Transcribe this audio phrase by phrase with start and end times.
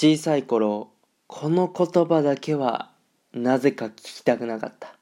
[0.00, 0.92] 小さい頃
[1.26, 2.92] この言葉だけは
[3.34, 4.94] なぜか聞きたくなかった。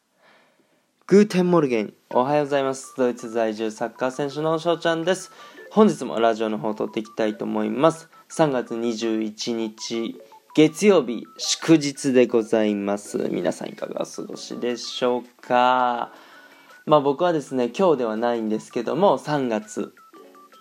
[1.07, 2.95] Guten Morgen おはようございます。
[2.97, 5.33] ドイツ在住サッカー選手の翔ちゃんです。
[5.71, 8.09] 本日もラジオの方を撮っていきたいと思います。
[8.31, 10.19] 3月21日
[10.55, 13.19] 月曜日祝日でございます。
[13.31, 16.11] 皆さんいかがお過ごしでしょうか。
[16.87, 19.93] まあ僕はですね今日ではないんですけども3月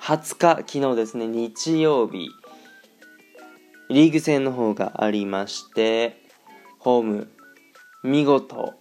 [0.02, 2.28] 20日昨日ですね日曜日
[3.90, 6.22] リーグ戦の方がありまして
[6.80, 7.32] ホーム
[8.04, 8.74] 見事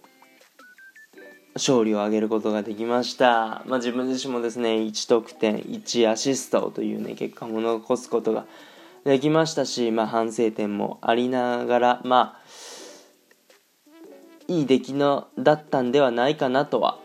[1.53, 8.45] 勝利を挙げることができました、まあ、自分自身もですね1得点1アシストというね結果も残すことが
[9.03, 12.41] できましたし、まあ、反省点もありながらまあ
[14.47, 16.99] いい出来のだったんではないかなとは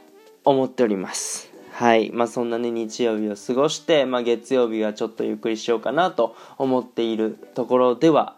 [0.44, 1.49] 思っております。
[1.80, 2.10] はい。
[2.12, 8.36] まあ、そんなね、日曜日を過ごして、まあ、月曜日はちょっとゆっくりしようかなと思っているところでは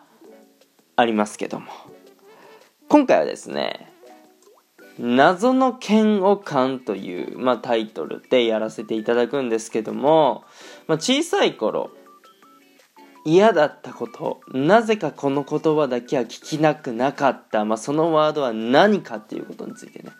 [0.94, 1.66] ありますけども。
[2.88, 3.90] 今回はですね、
[4.96, 10.44] 謎の嫌悪感という、まあ、タイトルでやらせていただくんですけども、
[10.86, 11.90] まあ、小さい頃、
[13.24, 20.12] 嫌だったこと、なぜかこの言葉だけは聞きなくなかった、まあ、そのワードは何かっていうことについてね、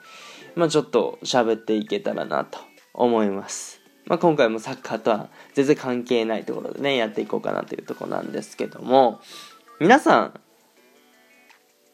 [0.56, 3.80] まあ、ちょっと喋っていけたらなと思います。
[4.06, 9.20] まあ、今回もサッカーとは全然関係ないところでね、やっていこうかなというところなんですけども、
[9.80, 10.40] 皆さん、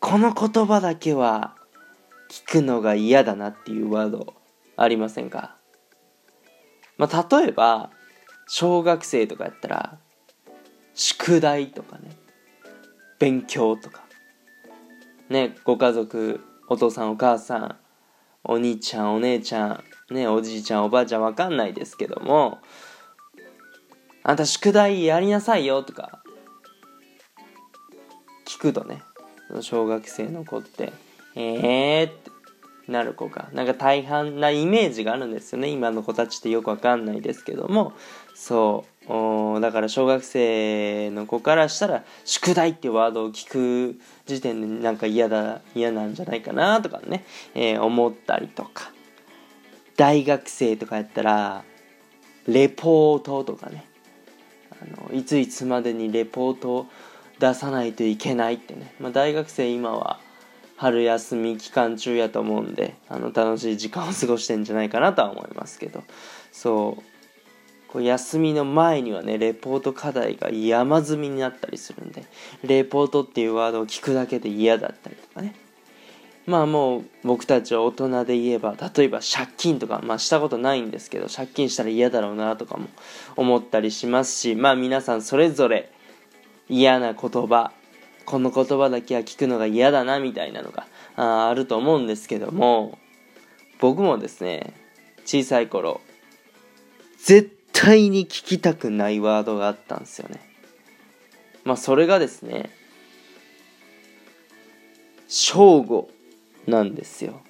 [0.00, 1.56] この言葉だけは
[2.30, 4.34] 聞くのが嫌だなっていうワード
[4.76, 5.56] ありませんか？
[6.96, 7.90] まあ、例えば、
[8.48, 9.98] 小学生とかやったら、
[10.94, 12.10] 宿題とかね、
[13.18, 14.02] 勉強とか、
[15.28, 17.76] ね、ご家族、お父さんお母さん、
[18.44, 22.58] お兄ちゃんお姉ちゃん、ね、おじいちゃんおばあちゃんわかんないですけども
[24.22, 26.22] あんた宿題やりなさいよとか
[28.46, 29.02] 聞くとね
[29.60, 30.92] 小学生の子って
[31.34, 32.30] えーって
[32.88, 37.92] なる子がなんか大半なイメージがあるんですよね今の子たちってよくわかんないですけども。
[38.34, 38.97] そう。
[39.60, 47.24] だから小学生の子からしたら宿題ってワードを聞く時点でなんか嫌だ嫌なんじゃないかなとかね、
[47.54, 48.92] えー、思ったりとか。
[49.96, 51.64] 大学生とかやったら
[52.46, 53.84] レポートとかね。
[54.80, 56.86] あのいついつまでにレポートを
[57.40, 60.20] 出さないといけないってね、まあ、大学生今は
[60.76, 66.04] 春休み期間中やと思うんであの楽しい時間を過ごしてんじゃないかなとは思いますけど。
[66.52, 67.17] そう。
[67.88, 72.24] こう休みの前にはねレポート課題が山積みになったりするんで
[72.62, 75.54] レポートっていうワードを聞くだけで嫌だったりとかね。
[76.46, 82.88] まあもう僕たちは大人で言えば例えば借金とかまあしたことないんですけど借金したら嫌だろうなとかも
[83.36, 85.92] 思ったりしますしまあ皆さんそれぞれ
[86.70, 87.72] 嫌な言葉
[88.24, 92.98] この言葉だけは聞くのが嫌だなみたいなのがああると思うんですけども
[93.78, 94.72] 僕もですね
[95.26, 96.00] 小さい頃
[97.18, 100.40] 絶対に聞きたくないワードがあったんですよね。
[101.62, 102.70] まあそれがですね
[105.28, 106.10] 正午
[106.66, 107.40] なんですよ。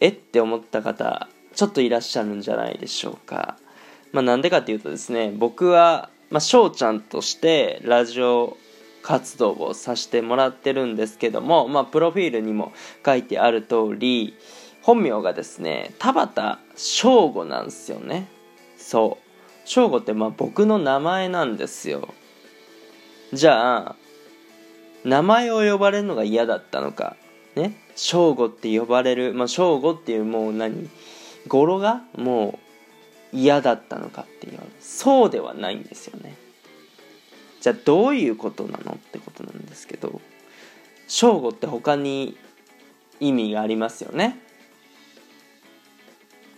[0.00, 3.56] えって思った方ちょっといらっしゃるんじゃないでしょうか。
[4.12, 8.58] まあなんでかっていうとですね僕はまあ翔ちゃんとしてラジオ
[9.00, 14.36] 活動をさせてもらってるんですけどもまあプロフィールにも書いてある通り
[14.82, 18.28] 本名がですね田畑翔吾なんですよね。
[18.78, 19.68] そう。
[19.68, 22.08] 翔吾ってまあ僕の名前なんですよ。
[23.34, 23.96] じゃあ
[25.04, 27.16] 名前を呼ばれるのが嫌だったのか。
[27.54, 27.76] ね？
[27.96, 29.34] 正吾って呼ばれる。
[29.34, 30.88] まあ正吾っていうもう何？
[31.48, 32.02] 語呂が？
[32.16, 32.58] も
[33.32, 36.34] う嫌だったのかっていうそうではないんですよね。
[37.60, 40.20] じゃあどういうことなのってことなんですけど。
[41.10, 42.36] 正午って他に
[43.18, 44.38] 意味がありますよね。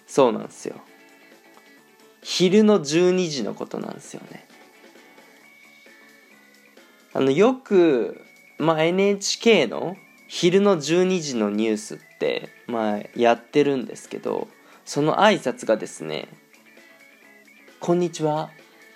[0.09, 0.75] そうなんですよ。
[2.41, 4.47] 昼の12時のことなんですよね。
[7.13, 8.25] あのよく、
[8.57, 9.95] まあ、NHK の
[10.27, 14.49] 昼の12時のニュースって、まあ、やってるんですけど
[14.87, 16.29] その挨拶がですね
[17.79, 18.49] 「こんにちは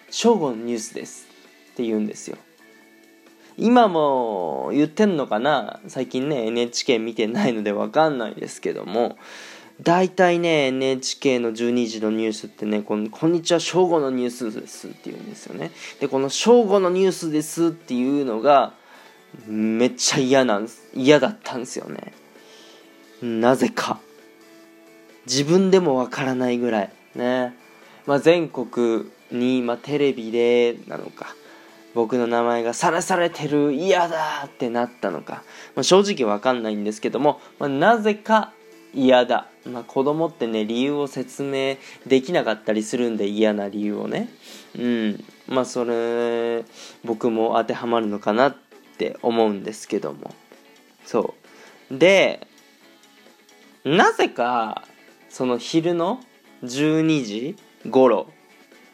[0.09, 1.29] 正午のニュースです」
[1.75, 2.39] って言うんですよ。
[3.59, 5.81] 今も言ってんのかな？
[5.87, 9.19] 最近ね NHK 見てないので分かんないですけども
[9.83, 15.73] 大体ね NHK の12時のニュースってねこんこんにちは正午のニュースですって言うんですよね。
[16.01, 18.75] でこの正午のニュースですっていうのが
[19.49, 22.13] めっちゃ嫌なん嫌だったんですよね。
[23.23, 23.99] なぜか。
[25.27, 26.93] 自分でもわからないぐらい。
[27.15, 27.55] ね。
[28.07, 31.35] まあ全国に、まあ、テレビでなのか
[31.95, 35.43] 僕の名前がさらされてる嫌だってなったのか、
[35.75, 38.53] まあ、正直わかんないんですけども、まあ、なぜか
[38.95, 41.77] 嫌だ、まあ、子供ってね理由を説明
[42.07, 44.29] できなかったりするんで嫌な理由をね。
[44.79, 45.25] うん。
[45.49, 46.65] まあそれ
[47.05, 48.57] 僕も当てはまるのかなっ
[48.97, 50.35] て思うんですけども。
[51.05, 51.35] そ
[51.91, 51.99] う。
[51.99, 52.47] で
[53.85, 54.85] なぜか
[55.29, 56.21] その昼の
[56.63, 57.57] 12時
[57.91, 58.29] 頃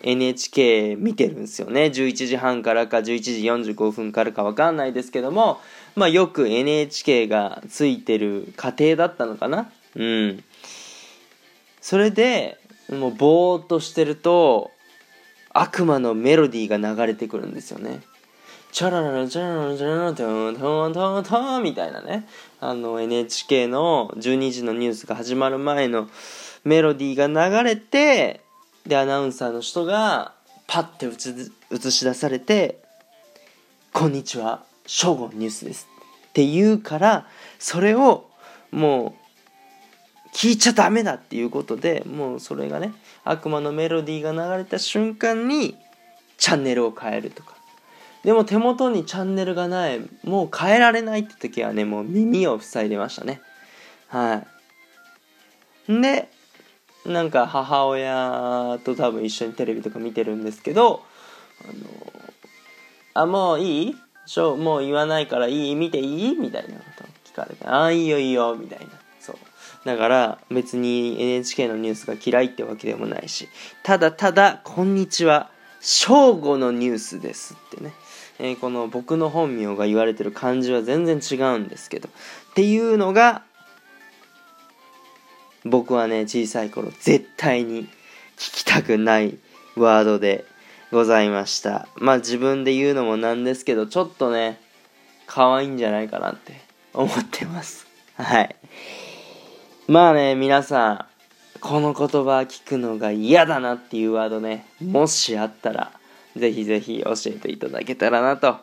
[0.03, 1.85] NHK 見てるんですよね。
[1.85, 5.61] 11時半からか11時45分からか分かんないですけども
[5.95, 9.71] まあよく NHK がついてる家庭だったのかな。
[9.97, 10.45] うん。
[11.81, 12.59] それで
[12.91, 14.71] もうぼーっとしてると
[15.53, 18.03] 悪魔のメロディーが流れてくるんですよね。
[18.73, 22.29] チャラララチャララチャララトントントントンみたいなね
[22.61, 26.09] あの NHK の12時のニュースが始まる前の
[26.63, 28.43] メロディーが流れて
[28.87, 30.35] でアナウンサーの人が
[30.69, 32.81] パッて映し出されて
[33.93, 35.89] 「こんにちは正午ニュースです」
[36.31, 37.27] って言うから
[37.59, 38.31] それを
[38.71, 39.30] もう
[40.41, 42.95] 聞いちゃダメだっていうことでもうそれがね
[43.25, 45.77] 悪魔のメロディーが流れた瞬間に
[46.39, 47.55] チャンネルを変えるとか。
[48.25, 53.43] でも手元にチャンネルがないもう変えられないって時はねもう耳を塞いでましたね。
[54.09, 54.43] は
[55.89, 55.93] い。
[56.01, 56.31] で
[57.05, 61.03] なんか母親と多分一緒にテレビとか見てるんですけど
[61.63, 63.97] あのあもういい？
[64.25, 65.75] しょもう言わないからいい？
[65.75, 66.35] 見ていい？
[66.35, 69.00] みたいなこと聞かれてああいいよいいよみたいな。
[69.85, 73.49] だから別に NHK のニュースが嫌いってわけでもないし
[73.83, 75.51] ただただ「こんにちは
[75.81, 77.93] 正午のニュースです」ってね。
[78.43, 82.09] えー、この僕の本名が言われてる漢字は全然違うんですけど。
[82.09, 83.43] っていうのが
[85.65, 87.85] 僕はね小さい頃絶対に
[88.37, 89.37] 聞きたくない
[89.77, 90.47] ワードで
[90.91, 91.87] ございました。
[91.97, 94.59] まあ自分で言うのもなんですけどちょっとね
[95.27, 96.61] 可愛いんじゃないかなって
[96.95, 97.87] 思ってます。
[98.17, 98.57] はい。
[99.91, 101.05] まあね皆さん
[101.61, 105.91] この言葉聞くのが嫌だなっていうワードねもしあったら
[106.37, 108.59] ぜひぜひ教えていただけたらなと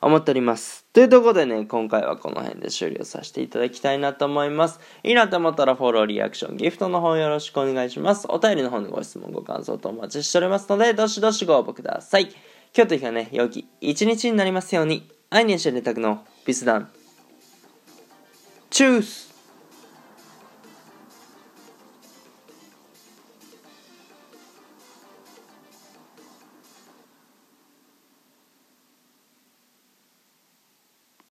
[0.00, 0.84] 思っております。
[0.92, 4.80] というところでね、今回はこの辺で終了させていただきたいなと思います。
[5.04, 8.26] いいなと思ったらフォロー、リアクション、ギフトの方よろしくお願いします。
[8.28, 12.24] お便りの方のご質問、ご感想とお待ちしておりますので、どしどしご応募ください。
[12.76, 16.90] 今日という日がね、良き一日になりますように、愛にしてるタクのビスダン。
[18.70, 19.31] チュース